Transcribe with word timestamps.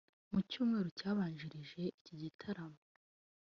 Mu 0.31 0.39
cyumweru 0.49 0.89
cyabanjirije 0.99 1.81
iki 1.99 2.13
gitaramo 2.21 2.79